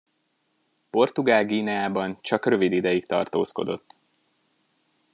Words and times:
Portugál-Guineában 0.89 2.17
csak 2.21 2.45
rövid 2.45 2.71
ideig 2.71 3.05
tartózkodott. 3.05 3.95